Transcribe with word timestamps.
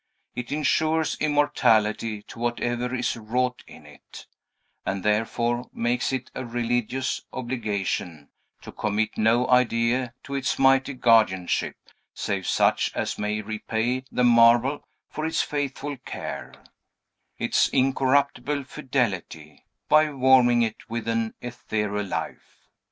It 0.35 0.51
insures 0.51 1.15
immortality 1.19 2.23
to 2.23 2.39
whatever 2.39 2.91
is 2.95 3.15
wrought 3.15 3.63
in 3.67 3.85
it, 3.85 4.25
and 4.83 5.03
therefore 5.03 5.69
makes 5.73 6.11
it 6.11 6.31
a 6.33 6.43
religious 6.43 7.21
obligation 7.31 8.29
to 8.63 8.71
commit 8.71 9.15
no 9.15 9.47
idea 9.47 10.15
to 10.23 10.33
its 10.33 10.57
mighty 10.57 10.95
guardianship, 10.95 11.75
save 12.15 12.47
such 12.47 12.91
as 12.95 13.19
may 13.19 13.41
repay 13.43 14.03
the 14.11 14.23
marble 14.23 14.83
for 15.07 15.23
its 15.23 15.43
faithful 15.43 15.95
care, 15.97 16.55
its 17.37 17.67
incorruptible 17.67 18.63
fidelity, 18.63 19.67
by 19.87 20.11
warming 20.11 20.63
it 20.63 20.89
with 20.89 21.07
an 21.07 21.35
ethereal 21.41 22.07
life. 22.07 22.71